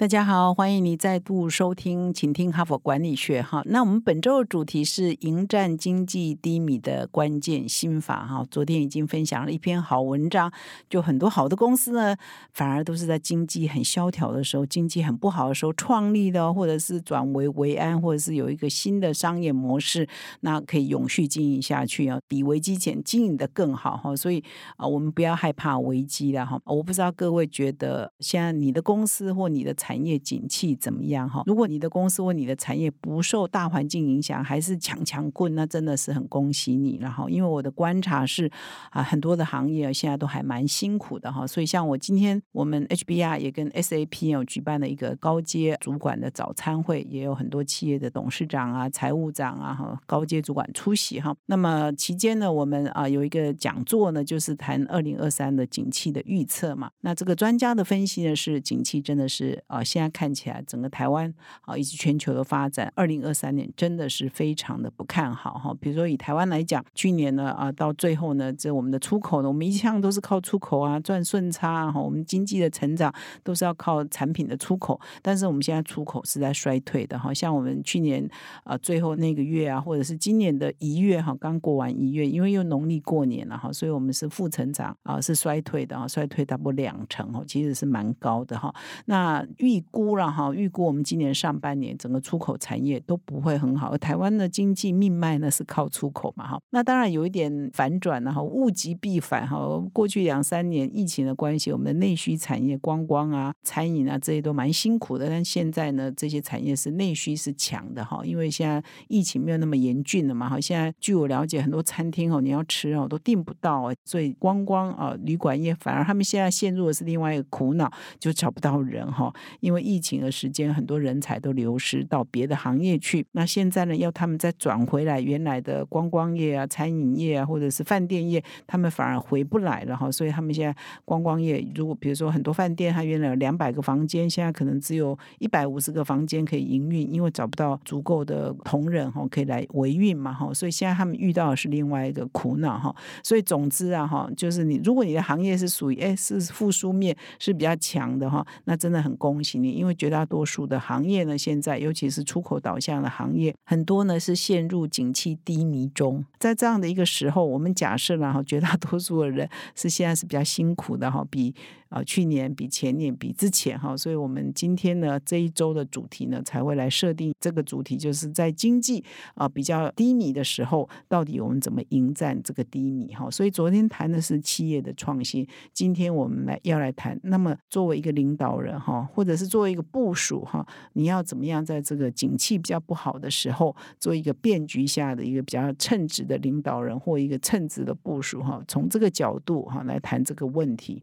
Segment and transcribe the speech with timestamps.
[0.00, 3.60] 大家好，欢迎你再度收听，请听哈佛管理学哈。
[3.66, 8.42] 那我们本周的主题是迎战经济低迷的关键心法哈。
[8.50, 10.50] 昨天已经分享了一篇好文章，
[10.88, 12.16] 就很多好的公司呢，
[12.54, 20.08] 反而都是在经济很萧条的时候、经济很不好的时候创立的，或者是转为为安，或者是有一个新的商业模式，
[20.40, 24.16] 那可以永续经营下去啊，比危机前经营的更好哈。
[24.16, 24.42] 所以
[24.78, 26.58] 啊，我们不要害怕危机了哈。
[26.64, 31.42] 我不知道各位觉得，现在你的公司或你的产产业景气怎么样哈？
[31.46, 37.28] 如果你的公司或你的产业不受大环境影响，还是强强棍，那真的是很恭喜你了哈。
[37.28, 38.48] 因为我的观察是
[38.90, 41.44] 啊，很多的行业现在都还蛮辛苦的哈。
[41.44, 51.34] 所以像我今天我们 HBR 也跟 SAP 有举办了一个高阶主管的早餐会，也有很多企业的董事长啊、财务长啊哈、高阶主管出席哈。
[51.46, 56.88] 那么期间呢，我们啊有一个讲座呢，就是谈二零二三的景气的预测嘛。
[57.00, 60.10] 那这个专家的分析呢是景气真的是啊现在。
[60.20, 65.74] 看起来整个台湾啊，以及全球的发展，二零二三年真的是非常的不看好哈。
[65.80, 73.10] 比如说以台湾来讲，去年呢啊，到最后呢，这我们的出口呢，我们一向都是靠出口啊赚顺差哈，我们经济的成长
[73.42, 77.32] 都是要靠产品的出口，但是我们现在出口是在衰退的哈。
[77.32, 78.28] 像我们去年
[78.64, 88.74] 啊最后那个月啊，或者是今年的一月哈，刚过完一月，因为又农历过年了哈，所以我们是负成长啊，是衰退的啊，衰退大不两成哦，其实是蛮高的哈。
[89.06, 89.84] 那预预。
[89.90, 99.58] 估了哈，预估我们今年上半年整个出口产业都不会很好，台湾的经济命脉呢是靠出口嘛哈，那当然有一点反转了哈，物极必反哈。
[99.92, 110.60] 过去两三年疫情的关系，我们的内需产业观光啊、餐饮啊这些都蛮辛苦的，但现在呢，这些产业是内需是强的哈，因为现在疫情没有那么严峻了嘛哈。
[110.60, 123.24] 现在据我了解，很多餐厅哦，你要吃哦都订不到，所以观光啊、旅馆业反而他们现在陷入的是另外一个苦恼，就找不到人哈，因为疫情的时间，很多人才都流失到别的行业去。
[123.32, 130.10] 那现在呢，要他们再转回来原来的观光业啊、餐饮业啊，或者是饭店业，他们反而回不来了哈。
[130.10, 140.52] 所以他们现在观光业，如果比如说很多饭店，它原来有两百个房间，现在可能只有一百五十个房间可以营运，因为找不到足够的同仁哈，可以来维运嘛哈。
[140.54, 142.94] 所以现在他们遇到的是另外一个苦恼哈。
[143.22, 156.24] 所以总之啊哈，就是你如果你的行业是属于哎是复苏面是比较强的哈，那真的很恭喜你，因为绝大多数的行业呢，现在尤其是出口导向的行业，很多呢是陷入景气低迷中。
[156.38, 161.54] 在这样的一个时候，我们假设呢，哈绝大多数的人是现在是比较辛苦的哈，比。
[161.90, 173.28] 啊，去年比前年比之前哈，所以我们今天呢这一周的主题呢才会来设定这个主题，就是在经济啊比较低迷的时候，到底我们怎么迎战这个低迷哈？
[173.28, 188.62] 所以昨天谈的是企业的创新，今天我们来要来谈，那么作为一个领导人哈，或者是作为一个部署哈，你要怎么样在这个景气比较不好的时候，做一个变局下的一个比较称职的领导人或一个称职的部署哈？
[188.68, 191.02] 从这个角度哈来谈这个问题。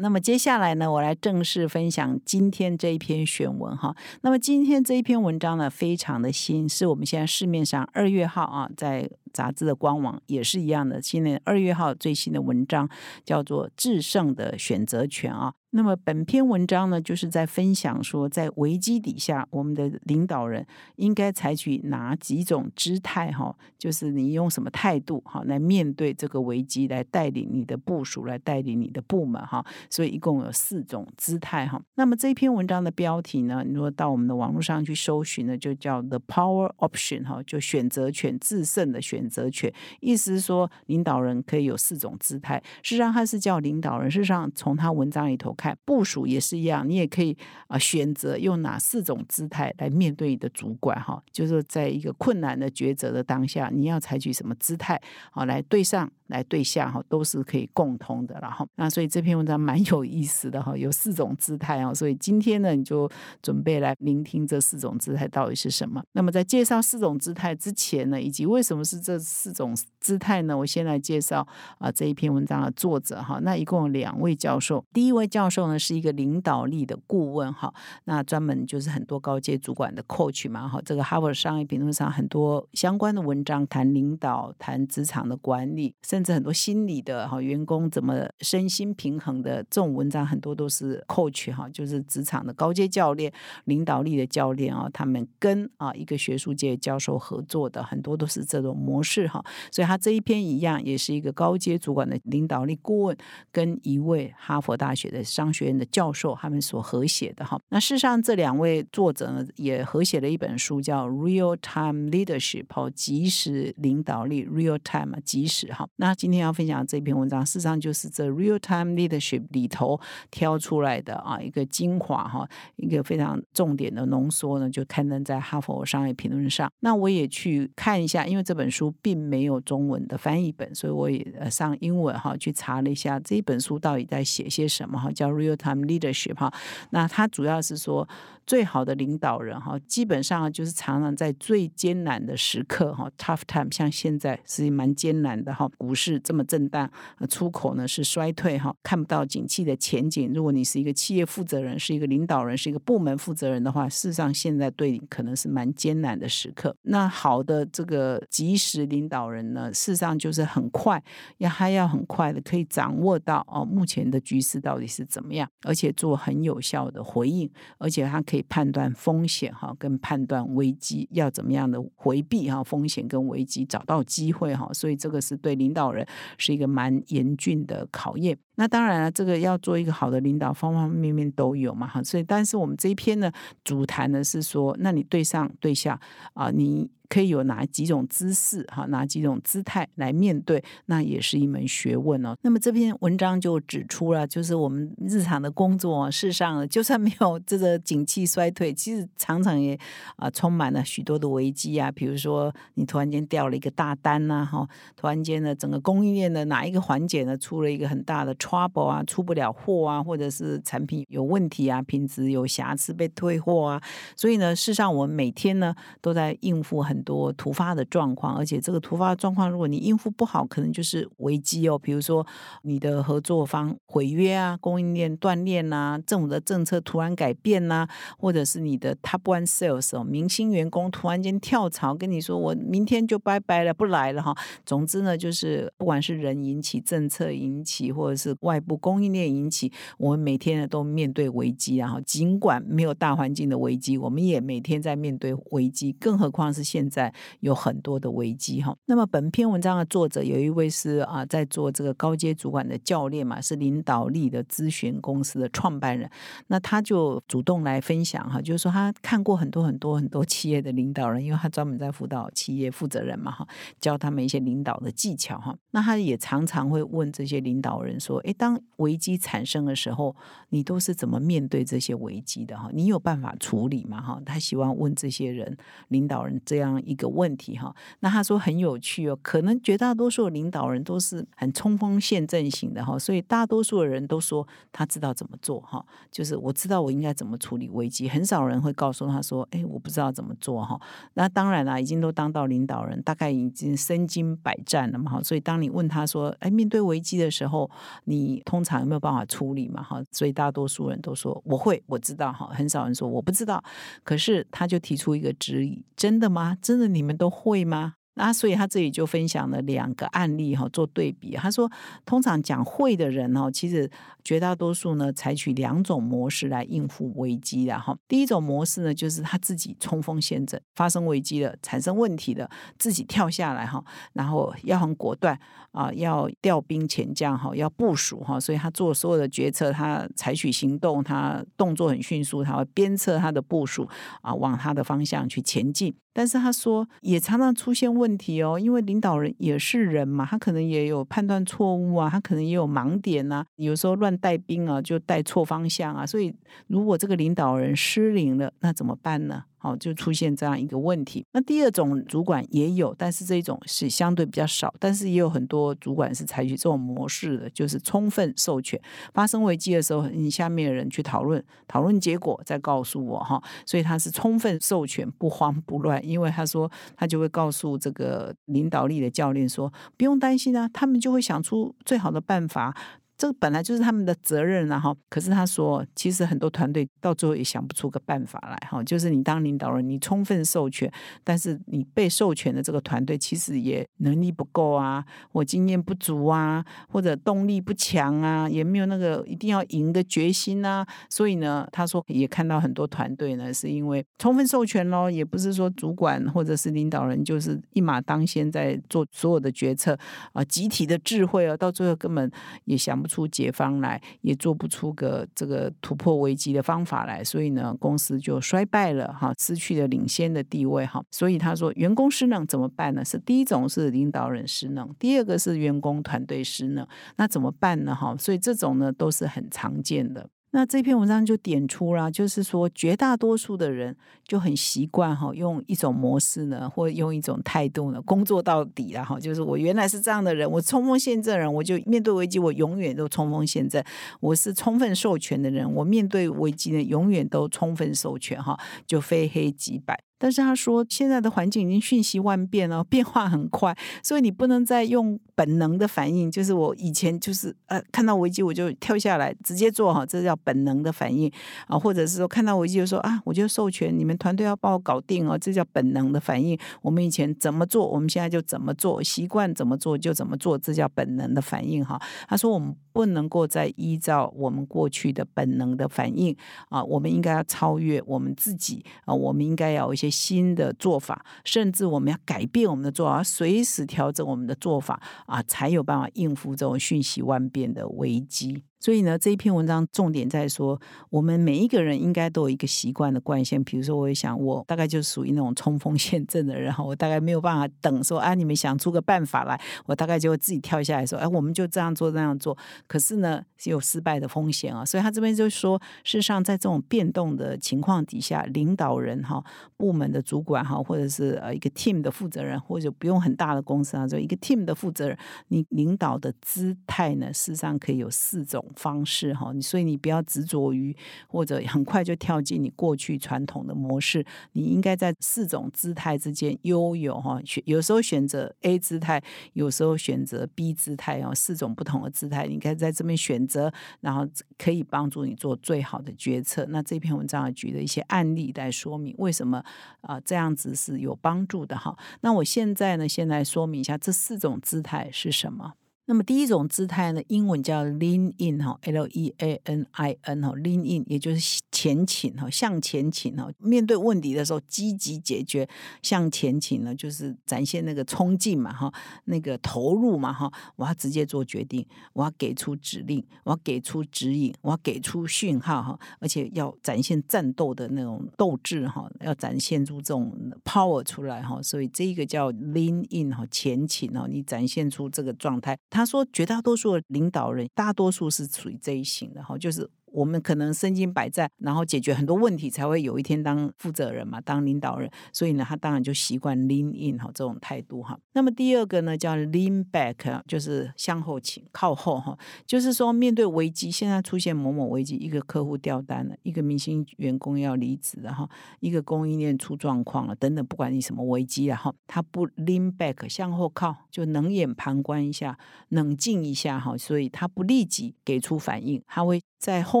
[0.00, 3.94] 那么接下来呢，我来正式分享今天这一篇选文哈。
[4.22, 12.88] 那么今天这一篇文章呢，非常的新，是我们现在市面上二月号啊，在杂志的官网也是一样的，今年二月号最新的文章
[13.24, 15.54] 叫做《制胜的选择权》啊。
[15.70, 20.66] 那么本篇文章呢，就是在分享说，在危机底下，我们的领导人
[20.96, 23.54] 应该采取哪几种姿态哈？
[23.76, 29.62] 就是你用什么态度哈来面对这个危机，来带领你的部署，来带领你的部门哈。
[29.90, 31.78] 所以一共有四种姿态哈。
[31.96, 39.70] 那么这篇文章的标题呢，如果到我们的网络上去搜寻呢，就叫 The Power Option 哈，就选择权制胜的选选择权。
[40.00, 42.62] 意思说，领导人可以有四种姿态。
[42.82, 44.08] 事实上，他是叫领导人。
[44.08, 45.48] 事实上，从他文章里头。
[45.58, 47.36] 看部署也是一样，你也可以
[47.66, 55.00] 啊选择用哪四种姿态来面对你的主管哈，就是在一个困难的抉择的当下，你要采取什么姿态
[55.32, 58.66] 啊来对上来对下哈，都是可以共通的了哈。
[58.76, 61.92] 那所以这篇文章蛮有意思的哈，有四种姿态啊。
[61.92, 63.10] 所以今天呢，你就
[63.42, 66.02] 准备来聆听这四种姿态到底是什么。
[66.12, 70.56] 那么在介绍四种姿态之前呢，以及为什么是这四种姿态呢？
[70.56, 71.46] 我先来介绍
[71.78, 73.38] 啊这一篇文章的作者哈。
[73.42, 77.72] 那一共有两位教授，第一位教授呢是一个领导力的顾问哈，
[78.04, 80.80] 那专门就是很多高阶主管的 coach 嘛哈。
[80.84, 93.32] 这个哈佛商业评论上很多相关的文章谈领导、谈职场的管理，甚至很多心理的哈员工怎么身心平衡的这种文章，很多都是 coach 哈，就是职场的高阶教练、
[93.66, 99.40] 领导力的教练啊，他们跟啊一个学术界教授合作的很多都是这种模式哈。
[99.70, 103.16] 所以他这一篇一样，也是一个高阶主管的领导力顾问
[103.52, 107.56] 跟一位哈佛大学的商学院的教授他们所合写的哈。
[107.68, 115.88] 那事实上这两位作者呢，也合写了一本书叫《Real Time Leadership》哦，即时领导力 （Real Time） 即时哈。
[115.94, 120.00] 那那今天要分享这篇文章，事实上就是这《Real Time Leadership》里头
[120.30, 126.72] 挑出来的啊一个精华哈，一个非常重点的浓缩呢，就刊登在哈佛商业评论上。
[126.80, 136.50] 那我也去看一下，因为这本书并没有中文的翻译本，所以我也上英文哈去查了一下这一本书到底在写些什么哈，叫《Real Time Leadership》哈。
[136.88, 138.08] 那它主要是说。
[138.48, 146.90] 最好的领导人哈，基本上就是常常在最艰难的时刻哈，tough time，像现在是蛮艰难的哈，股是这么震荡，
[147.28, 150.32] 出口呢是衰退哈，看不到景气的前景。
[150.32, 156.74] 如果你是一个企业负责人，是一个领导人，是一个部门负责人的话，事实上现在对你可能是蛮艰难的时刻。
[156.82, 161.02] 那好的这个及时领导人呢，事实上就是很快，
[161.36, 168.44] 要还要很快的可以掌握到哦目前的局势到底是怎么样，而且做很有效的回应，而且他可以。
[168.48, 176.06] 判断风险哈，跟判断危机要怎么样的回避哈风险跟危机，找到机会哈，所以这个是对领导人
[176.36, 178.38] 是一个蛮严峻的考验。
[178.58, 182.02] 那当然了，这个要做一个好的领导，方方面面都有嘛哈。
[182.02, 183.32] 所以，但是我们这一篇呢，
[183.62, 185.98] 主谈的是说，那你对上对下
[186.34, 186.90] 啊，你。
[187.08, 192.36] 可以有哪几种姿势哈，哪几种姿态来面对，那也是一门学问哦。
[192.42, 199.78] 那么这篇文章就指出了，就是我们日常的工作，事实上就算没有这个景气衰退，其实常常也
[200.16, 201.90] 啊充满了许多的危机啊。
[201.90, 213.82] 比如说你突然间掉了一个大单呐，哈，突然间呢整个供应链的哪一个环节呢出了一个很大的 trouble 啊，出不了货啊，或者是产品有问题啊，品质有瑕疵被退货啊。
[214.16, 217.02] 所以呢，事实上我们每天呢都在应付很。
[217.08, 221.78] 多突发的状况，而且这个突发的状况，如果你应付不好，可能就是危机哦。
[221.78, 222.26] 比如说
[222.64, 234.36] 你的合作方毁约啊，供应链断裂啊，政府的政策突然改变呐，或者是你的 top one sales 哦，明星员工突然间跳槽，跟你说我明天就拜拜了，不来了哈。
[234.66, 241.76] 总之呢，就是不管是人引起、政策引起，或者是外部供应链引起，我们每天呢都面对危机。
[241.76, 256.10] 然后尽管没有大环境的危机，我们也每天在面对危机，更何况是现在有很多的危机哈，那么本篇文章的作者有一位是啊，在做这个高阶主管的教练嘛，是领导力的咨询公司的创办人，
[256.48, 263.46] 那他就主动来分享哈，就是说他看过很多很多很多企业的领导人，因为他专门在辅导企业负责人嘛哈，
[263.80, 270.14] 教他们一些领导的技巧哈，那他也常常会问这些领导人说，哎，当危机产生的时候，
[270.50, 272.70] 你都是怎么面对这些危机的哈？
[272.72, 274.20] 你有办法处理吗哈？
[274.24, 275.56] 他希望问这些人
[275.88, 276.68] 领导人这样。
[276.84, 290.80] 一个问题哈，那他说很有趣哦，可能绝大多数领导人都是很冲锋陷阵型的哈，所以大多数的人都说他知道怎么做哈，就是我知道我应该怎么处理危机，很少人会告诉他说，哎，我不知道怎么做哈。
[291.14, 297.70] 那当然啦，已经都当到领导人，大概已经身经百战了嘛哈，所以当你问他说，哎，面对危机的时候，
[298.08, 300.02] 你通常有没有办法处理嘛哈？
[300.12, 303.62] 所以大多数人都说我会，我知道哈，很少人说我不知道。
[304.02, 306.56] 可是他就提出一个质疑，真的吗？
[306.62, 307.96] 真的你们都会吗？
[308.18, 311.36] 那所以他这里就分享了两个案例哈，做对比。
[311.36, 311.70] 他说，
[312.04, 313.88] 通常讲会的人哦，其实
[314.24, 317.96] 绝大多数呢，采取两种模式来应付危机的哈。
[318.08, 323.82] 第一种模式呢，就是他自己冲锋陷阵，发生危机了，产生问题了，自己跳下来哈，
[324.14, 325.38] 然后要很果断
[325.70, 333.88] 啊，要调兵遣将哈，要部署哈，所以他做所有的决策，他采取行动，他动作很迅速，他会鞭策他的部署
[334.22, 335.94] 啊，往他的方向去前进。
[336.12, 346.34] 但是他说，也常常出现问问题哦，因为领导人也是人嘛，他可能也有判断错误啊，他可能也有盲点啊，有时候乱带兵啊，就带错方向啊，所以
[346.68, 349.44] 如果这个领导人失灵了，那怎么办呢？
[349.68, 351.24] 哦，就出现这样一个问题。
[351.32, 358.80] 那第二种主管也有，但是这种是相对比较少，但是也有很多主管是采取这种模式的，就是充分授权，
[359.12, 363.42] 发生危机的时候，你下面的人去讨论，讨论结果再告诉我哈。
[363.66, 372.76] 所以他是充分授权，不慌不乱，因为他说他就会告诉这个领导力的教练说，不用担心啊，他们就会想出最好的办法。
[373.18, 374.94] 这个本来就是他们的责任啊，哈。
[375.08, 378.80] 可是他说，其实很多团队到最后也想不出个办法来，哈。
[378.84, 380.90] 就是你当领导人，你充分授权，
[381.24, 390.86] 但是你被授权的这个团队其实也能力不够啊，或经验不足啊，或者动力不强啊，也没有那个一定要赢的决心啊。
[391.10, 399.98] 所以呢，他说也看到很多团队呢，是因为充分授权咯，也不是说主管或者是领导人就是一马当先在做所有的决策
[400.32, 402.30] 啊，集体的智慧啊，到最后根本
[402.66, 411.02] 也想不出解方来，也做不出个这个突破危机的方法来，所以呢，公司就衰败了哈，失去了领先的地位哈。
[411.10, 413.04] 所以他说，员工失能怎么办呢？
[413.04, 416.86] 是第一种是领导人失能，第二个是员工团队失能，
[417.16, 417.94] 那怎么办呢？
[417.94, 420.28] 哈，所以这种呢都是很常见的。
[420.50, 423.94] 那这篇文章就点出了，就是说绝大多数的人
[424.26, 429.20] 就很习惯哈，用一种模式呢，或用一种态度呢，工作到底了哈。
[429.20, 433.84] 就是我原来是这样的人，我冲锋陷阵人，我就面对危机，我永远都冲锋陷阵。
[434.20, 440.07] 我是充分授权的人，我面对危机呢，永远都充分授权哈，就非黑即白。
[440.18, 451.30] 但是他说，现在的环境已经瞬息万变了，变化很快，所以你不能再用本能的反应，就是我以前就是呃看到危机我就跳下来直接做哈，这叫本能的反应
[451.68, 456.58] 啊，或者是说看到危机就说啊，我就授权你们团队要帮我搞定哦，这叫本能的反应。
[456.82, 461.96] 我们以前怎么做，我们现在就怎么做，习惯怎么做就怎么做，这叫本能的反应哈。
[462.26, 466.36] 他说我们不能够再依照我们过去的本能的反应
[466.70, 470.07] 啊，我们应该要超越我们自己啊，我们应该要有一些。
[470.10, 478.64] 新的做法，甚至我们要改变我们的做法，随时调整我们的做法啊，才有办法应付这种瞬息万变的危机。
[478.80, 480.80] 所以呢，这一篇文章重点在说，
[481.10, 483.62] 我们每一个人应该都有一个习惯的惯性。
[483.64, 492.56] 比如说，我也想，我大概就属于那种冲锋陷阵的人，我大概没有办法等说啊，你们想出个办法来，我大概就会自己跳下来说，哎，我们就这样做那样做。
[492.86, 494.84] 可是呢，是有失败的风险啊。
[494.84, 499.42] 所以他这边就说，事实上，在这种变动的情况底下，领导人哈、
[499.76, 505.18] 部门的主管哈，或者是呃一个 team 的负责人，或者不用很大的公司啊，就一个 team 的负责人，
[505.48, 508.64] 你领导的姿态呢，事实上可以有四种。
[508.76, 510.96] 方式哈，你所以你不要执着于
[511.28, 519.22] 或者很快就跳进你过去传统的模式，你应该在四种姿态之间悠游哈，选有时候选择 A 姿态，
[519.52, 526.66] 有时候选择 B 姿态哦，四种不同的姿态，你可以在这边选择，然后可以帮助你做最好的决策。
[526.70, 529.64] 那这篇文章举的一些案例来说明为什么
[530.00, 531.96] 啊这样子是有帮助的哈。
[532.20, 535.74] 那我现在呢，先来说明一下这四种姿态是什么。
[536.10, 545.68] 那么第一种姿态呢，英文叫 lean in 哈，L E A N I N 哈，lean in 也就是前倾哈，向前倾哈，面对问题的时候积极解决，
[546.02, 548.90] 向前倾呢就是展现那个冲劲嘛哈，
[549.26, 551.84] 那个投入嘛哈，我要直接做决定，
[552.14, 560.34] 我要给出指令，我要给出指引，我要给出讯号哈，而且要展现战斗的那种斗志哈，要展现出这种
[560.64, 565.78] power 出来哈，所以这一个叫 lean in 哈，前倾哈，你展现出这个状态。
[565.98, 569.90] 他说，绝大多数的领导人，大多数是属于这一型的哈，就是。
[570.12, 575.10] 我们可能身经百战，然后解决很多问题，才会有一天当负责人嘛，当领导人。
[575.32, 578.18] 所以呢，他当然就习惯 lean in 哈这种态度哈。
[578.32, 582.38] 那么第二个呢，叫 lean back，就是向后倾，靠后哈。
[582.66, 588.48] 就是说，面对危机，现在出现某某危机，一个客户掉单了，一个明星员工要离职了哈，
[588.80, 596.96] 一个供应链出状况了等等，不管你什么危机了哈，他不 lean back 向后靠，就冷眼旁观一下，冷静一下哈。
[596.96, 599.40] 所以他不立即给出反应，他会。
[599.58, 600.00] 在后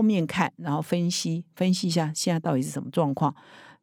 [0.00, 3.34] 面看，然后分析分析一下现在到底是什么状况，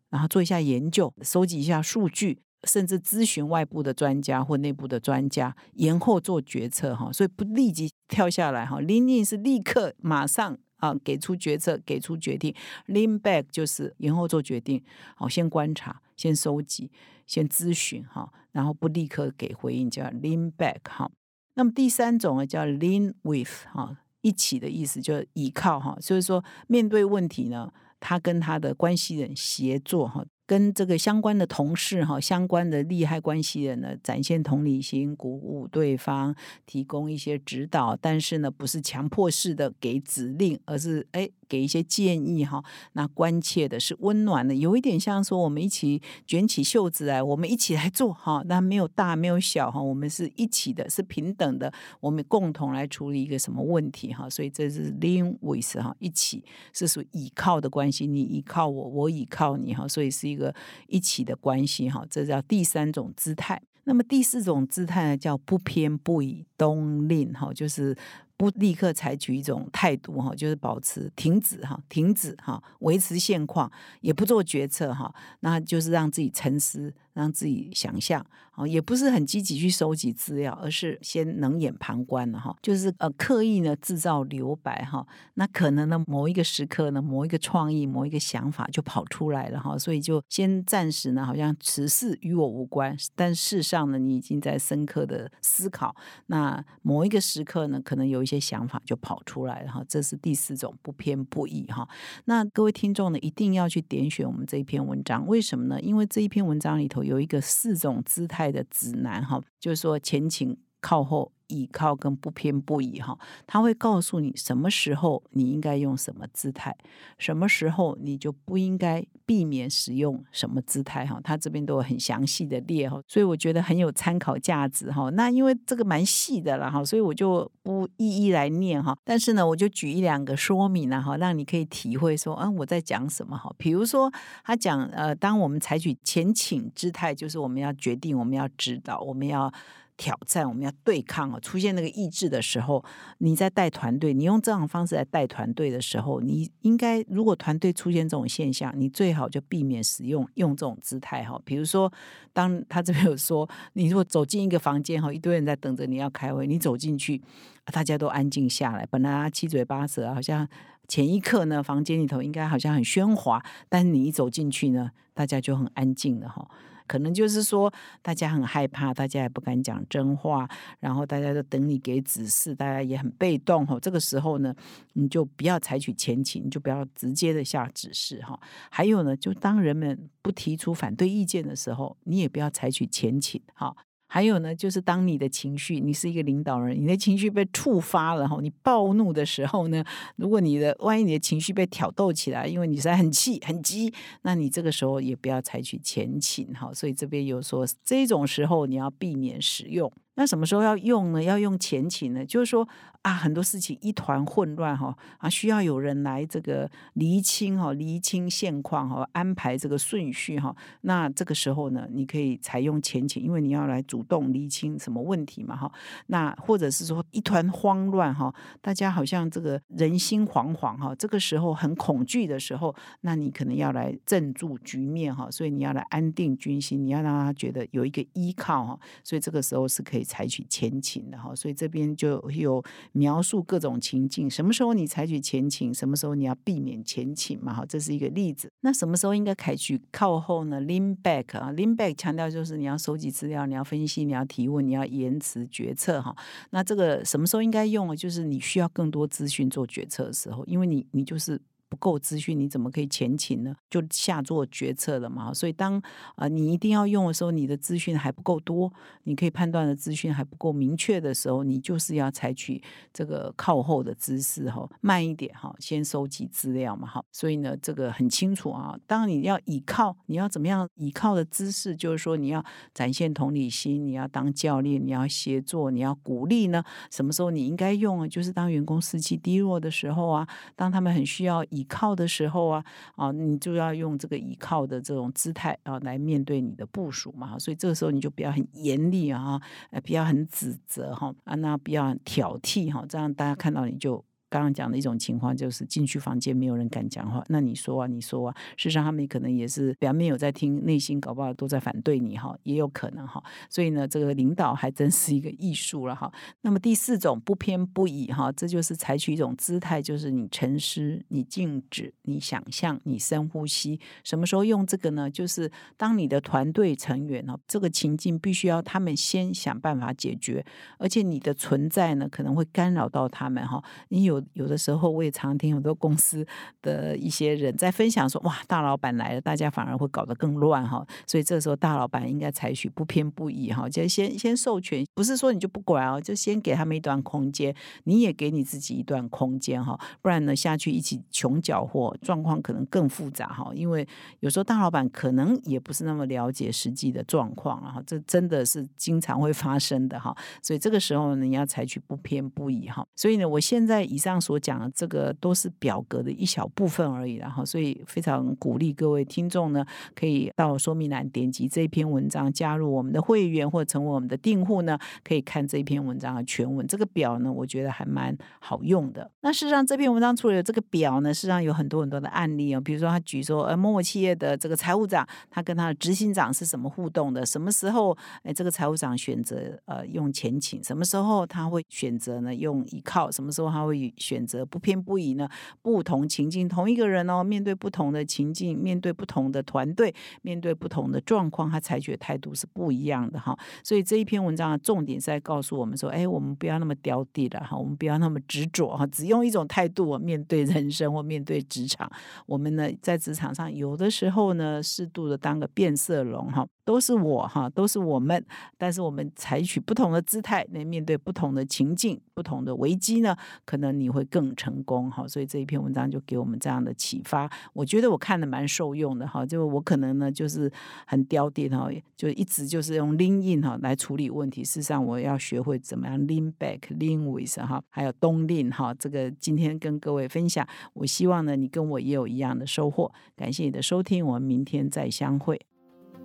[0.10, 7.12] 然后做一下研究，收集一下数据，甚至咨询外部的专家或内部的专家，延后做决策哈。
[7.12, 12.55] 所以不立即跳下来哈，lean in 是立刻马上啊给出决策，给出决定
[12.88, 14.82] ；lean back 就是延后做决定，
[15.15, 16.89] 好先观察，先收集，
[17.27, 21.12] 先咨询哈，然后不立刻给回应，叫 lean back 哈。
[21.55, 23.98] 那么第三种呢，叫 lean with 哈。
[24.25, 42.64] 一起的意思就是倚靠哈，所以说面对问题呢，他跟他的关系人协作哈，跟这个相关的同事哈，相关的利害关系人呢，展现同理心，鼓舞对方，提供一些指导，但是呢，不是强迫式的给指令，而是哎给一些建议哈。
[42.94, 48.44] 那关切的是温暖的，有一点像说我们一起卷起袖子来，我们一起来做哈。
[48.46, 54.30] 那没有大没有小哈，我们是一起的，是平等的，我们共同来处理一个什么问题哈。
[54.30, 60.54] 所以这是 lean with 哈，一起是属于依靠的关系，你依靠我，我依靠你哈，所以是一个
[60.88, 62.06] 一起的关系哈。
[62.10, 63.62] 这叫第三种姿态。
[63.88, 67.96] 那么第四种姿态呢，叫不偏不倚，don't lean 哈，就是
[68.38, 76.94] 不立刻采取一种态度哈，就是保持停止哈，停止哈，维持现况，也不做决策哈，那就是让自己沉思。
[77.16, 78.24] 让自己想象，
[78.56, 95.96] 哦，也不是很积极去收集资料，而是先冷眼旁观了哈，就是呃刻意呢制造留白哈，那可能呢某一个时刻呢某一个创意某一个想法就跑出来了哈，所以就先暂时呢好像此事与我无关，但事实上呢你已经在深刻的思考，
[96.26, 101.88] 那某一个时刻呢可能有一些想法就跑出来了哈，这是第四种不偏不倚哈，
[102.26, 105.80] 那各位听众呢一定要去点选我们这一篇文章，为什么呢？
[105.80, 107.05] 因为这一篇文章里头。
[107.06, 111.32] 有一个四种姿态的指南，哈，就是说前倾、靠后。
[111.48, 113.15] 倚靠跟不偏不倚哈，
[113.46, 116.75] 他会告诉你什么时候你应该用什么姿态，
[117.20, 121.22] 什么时候你就不应该避免使用什么姿态哈。
[121.24, 125.08] 他这边都有很详细的列哈，所以我觉得很有参考价值哈。
[125.12, 128.98] 那因为这个蛮细的了哈，所以我就不一一来念哈。
[129.04, 133.54] 但是呢，我就举一两个说明了哈，让你可以体会说，嗯，我在讲什么哈。
[133.56, 134.12] 比如说
[134.44, 139.54] 他讲呃，当我们采取前倾姿态，就是我们要决定，我们要指导，我们要。
[139.98, 141.40] 挑战，我们要对抗哦。
[141.40, 142.84] 出现那个意志的时候，
[143.20, 151.40] 你在带团队，你用这种方式来带团队的时候，你应该如果团队出现这种现象，你最好就避免使用用这种姿态哈。
[151.46, 151.92] 比如说，
[152.34, 157.22] 当他这边有说，你如果走进一个房间哈，一堆人在等着你要开会，你走进去，
[157.66, 158.86] 大家都安静下来。
[158.90, 160.48] 本来七嘴八舌，好像
[160.88, 166.46] 前一刻呢，房间里头应该好像很喧哗，但是你一走进去呢，大家就很安静了哈。
[166.88, 170.50] 可能就是说，大家很害怕，大家也不敢讲真话，
[170.80, 173.80] 然后大家都等你给指示，大家也很被动哈。
[173.80, 174.56] 这个时候呢，
[174.94, 178.39] 你就不要采取前情，就不要直接的下指示哈。
[178.70, 183.75] 还有呢，就当人们不提出反对意见的时候，你也不要采取前情哈。
[184.16, 189.84] 还有呢，就是当你的情绪，你是一个领导人，你的情绪被触发了哈，你暴怒的时候呢，
[190.16, 196.74] 如果你的万一你的情绪被挑逗起来，因为你在很气很急，那你这个时候也不要采取前倾哈。
[196.74, 199.92] 所以这边有说，这种时候你要避免使用。
[200.16, 201.22] 那什么时候要用呢？
[201.22, 202.25] 要用前情呢？
[202.25, 202.68] 就是说
[203.01, 210.56] 啊，很多事情一团混乱哈啊，需要有人来这个厘清哈，厘清现况哈，安排这个顺序哈。
[210.82, 215.70] 那这个时候呢，你可以采用前情，因为你要来主动厘清什么问题嘛哈。
[216.08, 230.04] 那或者是说一团慌乱哈，大家好像这个人心惶惶哈，这个时候很恐惧的时候，那你可能要来镇住局面哈，所以你要来安定军心，你要让他觉得有一个依靠哈，所以这个时候是可以。
[230.05, 232.63] 采取前倾的哈，所以这边就有
[232.94, 238.50] 描述各种情境，什么时候你采取前倾，什么时候你要避免前倾嘛哈，这是一个例子。
[238.61, 246.15] 那什么时候应该采取靠后呢？Lean back 啊，Lean back 强调就是你要收集资料，你要分析，你要提问，你要延迟决策哈。
[246.51, 247.96] 那这个什么时候应该用？
[247.96, 251.41] 就是你需要更多资讯做决策的时候，因为你你就是。
[251.68, 253.56] 不够资讯，你怎么可以前倾呢？
[253.70, 255.34] 就下做决策了嘛。
[255.34, 255.82] 所以当
[256.16, 258.72] 啊你一定要用的时候，你的资讯还不够多，
[259.04, 262.62] 你可以判断的资讯还不够明确的时候，你就是要采取
[262.94, 267.04] 这个靠后的姿势哈，慢一点哈，先收集资料嘛哈。
[267.12, 268.78] 所以呢，这个很清楚啊。
[268.86, 276.64] 当你要倚靠，你要怎么样倚靠的姿势，就是说你要展现同理心，你要当教练，你要协作，你要鼓励呢。
[276.92, 278.08] 什么时候你应该用啊？
[278.08, 281.44] 就是当员工士气低落的时候啊，当他们很需要。
[281.55, 282.65] 倚靠的时候啊，
[282.96, 289.39] 啊，你就要用这个倚靠的这种姿态啊，来面对你的部署嘛，所以这个时候你就不要很严厉啊，
[289.72, 294.03] 呃，不要很指责哈，啊，那不要挑剔哈，这样大家看到你就。
[294.36, 303.24] 刚刚讲的一种情况就是进去房间没有人敢讲话，那你说啊，你说啊，事实上他们可能也是表面有在听，内心搞不好都在反对你哈，也有可能哈。
[303.50, 306.12] 所以呢，这个领导还真是一个艺术了哈。
[306.42, 313.80] 那么第四种不偏不倚哈，这就是采取一种姿态，就是你沉思、你静止、你想象、你深呼吸。
[314.04, 315.10] 什么时候用这个呢？
[315.10, 320.46] 就是当你的团队成员呢，这个情境必须要他们先想办法解决，
[320.78, 323.64] 而且你的存在呢可能会干扰到他们哈。
[323.88, 326.25] 你有有的时候我也常听很多公司
[326.61, 330.85] 的一些人在分享说，哇，大老板来了，大家反而会搞得更乱哈。
[331.07, 343.51] 所以这时候大老板应该采取不偏不倚哈，就先先授权，不是说你就不管哦，就先给他们一段空间，你也给你自己一段空间哈，不然呢下去一起穷搅和，状况可能更复杂哈。
[343.53, 343.88] 因为
[344.20, 350.16] 有时候大老板可能也不是那么了解实际的状况啊，这真的是经常会发生的哈。
[350.42, 352.85] 所以这个时候呢，你要采取不偏不倚哈。
[352.96, 366.66] 所以呢，我现在以上上所讲的这个都是表格的一小部分而已，然后所以非常鼓励各位听众呢，可以到说明栏点击这篇文章，加入我们的会员或成为我们的订户呢，可以看这篇文章的全文。
[366.66, 369.12] 这个表呢，我觉得还蛮好用的。
[369.22, 377.25] 那事实上，这篇文章除了有这个表呢，事实上有很多很多的案例哦，比如说他举说，呃，某某企业的这个财务长，他跟他的执行长是什么互动的？
[377.25, 380.64] 什么时候，哎，这个财务长选择呃用前请？
[380.64, 383.12] 什么时候他会选择呢用依靠？
[383.12, 385.27] 什么时候他会选择不偏不倚呢？
[385.62, 393.38] 不同情境，同一个人哦，面对不同的情境，面对不同的团队，面对不同的状况，他采取的态度是不一样的哈。
[393.64, 401.90] 所以这一篇文章的重点是在告诉我们说，哎，我们不要那么挑剔了哈，我们不要那么执着哈，只用一种态度面对人生或面对职场。
[402.25, 406.48] 我们呢，在职场上有的时候呢，适度的当个变色龙哈。
[406.66, 408.25] 都是我哈，都是我们，
[408.58, 415.08] 但是我们采取不同的姿态来面对不同的情境、不同的危机呢，可能你会更成功哈。
[415.08, 419.24] 所以这一篇文章就给我们这样的启发，我觉得我看的蛮受用的哈。
[419.24, 420.51] 就我可能呢就是
[420.88, 424.44] 很刁定哈，就一直就是用 lean in 哈来处理问题。
[424.44, 428.74] 事实上我要学会怎么样 lean back、lean with 哈，还有 don't lean 哈。
[428.74, 432.92] 这个今天跟各位分享，我希望呢你跟我也有一样的收获。
[433.16, 435.40] 感谢你的收听，我们明天再相会。